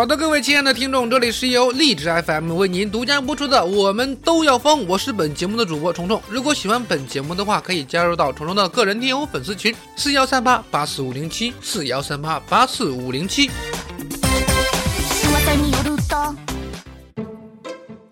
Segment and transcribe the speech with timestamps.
[0.00, 6.18] 好的，各位亲爱的听众，这里是由励志 FM 为您独家播出的《我们都要疯》，我是本节目的主播虫虫。
[6.26, 13.50] 如果喜欢本节目的话，可以加入到虫虫的个人听友粉丝群：四幺三八八四五零七四幺三八八四五零七。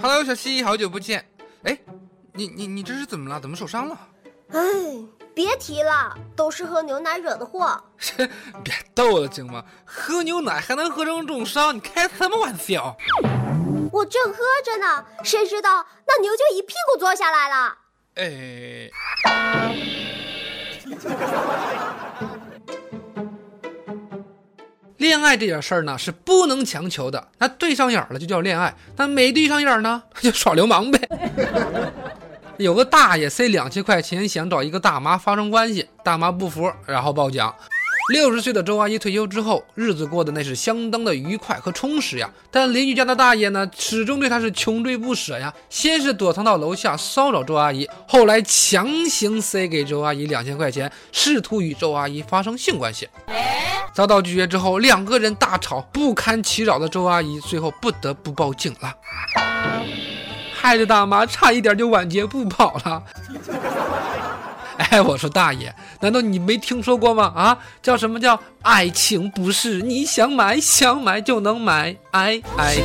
[0.00, 1.22] Hello，小西，好久不见。
[1.64, 1.78] 哎，
[2.32, 3.38] 你你你这是怎么了？
[3.38, 4.00] 怎么受伤了？
[4.52, 4.58] 哎，
[5.34, 7.82] 别提了，都是喝牛奶惹的祸。
[8.62, 9.64] 别逗了，行吗？
[9.84, 11.74] 喝牛奶还能喝成重伤？
[11.74, 12.96] 你开什么玩笑？
[13.92, 17.76] 我正喝着呢，谁知道那牛就一屁股坐下来了。
[18.16, 18.90] 哎，
[24.98, 27.28] 恋爱这点事儿呢是不能强求的。
[27.38, 31.00] 那对上眼了就叫恋爱，那没对上眼呢 就耍流氓呗。
[32.58, 37.44] 有个大爷塞两千块钱想找一个大妈发生关系，大妈不服，然后报警。
[38.12, 42.30] 六十岁的周阿姨退休之后，日子过得那是相当的愉快和充实呀。
[42.50, 45.52] 但邻居家的大爷呢，始终对她是穷追不舍呀。
[45.70, 53.08] 先是躲藏到楼下骚扰周阿姨，后来强行塞给周阿姨两千块钱，试图与周阿姨发生性关系。
[53.94, 58.94] 遭到拒绝之后，两个人大吵，不堪其扰的周阿姨最后不得不报警了。
[60.64, 63.02] 害得大妈差一点就晚节不保了。
[64.90, 67.30] 哎，我说大爷，难道你没听说过吗？
[67.36, 72.76] 啊，叫什么叫爱情不是你想买想买就能买，哎哎。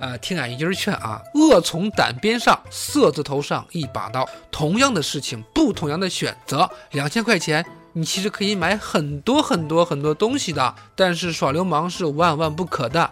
[0.00, 4.28] 啊，听俺一句劝啊，恶从胆边上，色字头上一把刀。
[4.50, 7.64] 同样的事情，不同样的选择，两千块钱。
[7.96, 13.08] 你其实可以买很多很多很多东西的，但是耍流氓是万万不可的。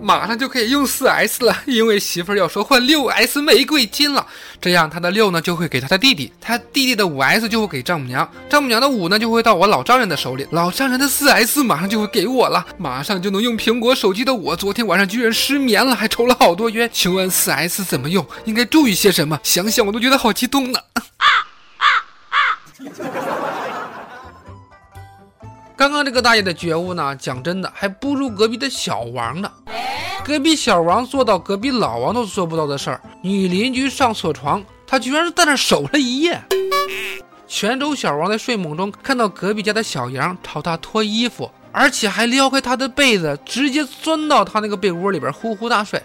[0.00, 4.26] 马上就可以用四 S 了，因为媳妇儿要说换六 S 玫瑰金了，
[4.58, 16.88] 这样他的六呢就会给他的弟弟，他弟弟的五 S 就会给丈母娘，丈母娘的五呢就会到我老丈人的手里，老丈人的四 S 马上就会给我了，马上就能用苹果手机的我，昨天晚上居然失眠了，还抽了好多烟。
[16.90, 18.26] 请问四 S 怎么用？
[18.46, 19.38] 应该注意些什么？
[19.42, 20.80] 想想我都觉得好激动呢。
[25.80, 29.50] 刚刚这个大爷的觉悟呢，讲真的还不如隔壁的小王呢。
[30.22, 36.38] 隔壁小王做到隔壁老王都做不到的事儿，女邻居上错床，他居然是在那守了一夜。
[37.48, 45.98] 泉州小王在睡梦中看到隔壁家的小杨朝他脱衣服，而且还撩开他的被子，直接钻到他那个被窝里边呼呼大睡。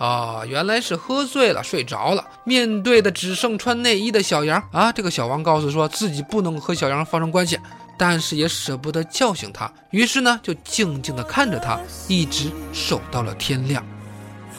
[0.00, 2.24] 啊，原来是喝醉了睡着了。
[2.42, 7.56] 面对的只剩穿内衣的小杨啊，这个小王告诉说自己不能和小杨发生关系，
[7.98, 13.84] 但是也舍不得叫醒他，于是呢就静静的看着他，一直守到了天亮。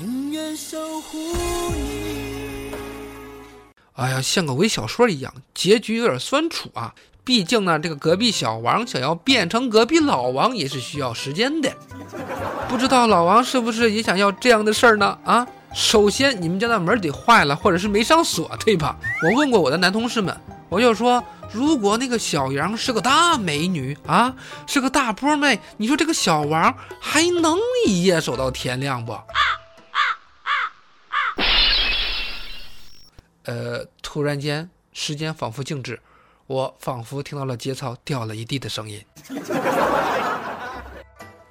[0.01, 1.17] 永远守护
[1.73, 2.73] 你。
[3.94, 6.94] 哎呀，像个微小说一样，结局有点酸楚啊。
[7.23, 11.72] 毕竟呢，这个隔壁小王想要变成隔壁老王也是需要时间的。
[12.67, 15.17] 不知道老王是不是也想要这样的事儿呢？
[15.23, 18.97] 啊，首先你们家的门得坏了，或者是没上锁，对吧？
[19.23, 20.35] 我问过我的男同事们，
[20.69, 24.35] 我就说，如果那个小杨是个大美女啊，
[24.67, 29.17] 是个大波妹，你说这个小王还能一夜守到天亮不？
[33.43, 35.99] 呃，突然间，时间仿佛静止。
[36.45, 39.03] 我仿佛听到了节操掉了一地的声音。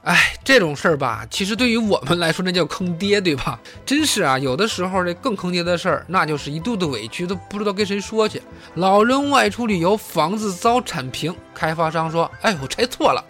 [0.09, 3.61] 哎，这种事儿吧，其实对于我们来说，那叫坑爹，对吧？
[3.85, 8.41] 真是啊，有的时候这更坑爹的事儿，那就是一肚子委屈都不知道跟谁说去。
[8.77, 13.23] 老人外出旅游，房子遭铲平，开发商说：“哎，我拆错了。”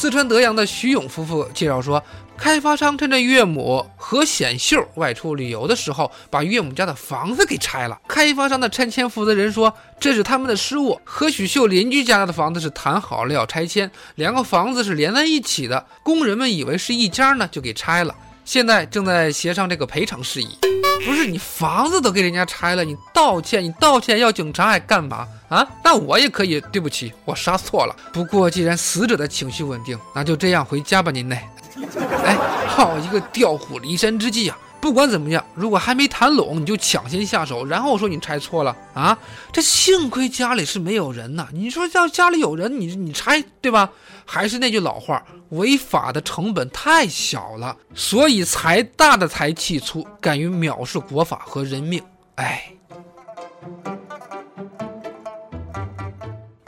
[0.00, 2.02] 四川德阳的徐勇夫妇介绍说。
[2.38, 8.00] 开发商趁着岳母何显秀外出旅游的时候，把岳母家的房子给拆了。
[8.08, 10.98] 开发商的拆迁负责人说：“这是他们的失误。
[11.04, 18.14] 和许秀邻居家的房子是谈好了要拆迁，两个房子是连在一起的，工人们以为是一家呢，就给拆了。
[18.50, 20.58] 现在正在协商这个赔偿事宜。
[21.06, 25.64] 不是你房子都给人家拆了，你道歉，你道歉要警察还干嘛啊？
[25.84, 27.94] 那我也可以，对不起，我杀错了。
[28.12, 31.38] 不过既然死者的情绪稳定，那就这样回家吧，您嘞。”
[32.26, 32.36] 哎，
[32.66, 34.58] 好一个调虎离山之计啊！
[34.80, 39.16] 不管怎么样，如果还没谈拢你就抢先下手，然后说你拆错了啊，
[39.52, 41.46] 这幸亏家里是没有人呐。
[41.52, 43.90] 你说要家里有人，你你拆对吧？
[44.24, 52.02] 还是那句老话，违法的成本太小了，所以财大的财气粗，敢于藐视国法和人命。
[52.36, 52.72] 哎。